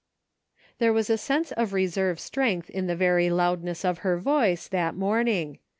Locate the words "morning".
4.95-5.59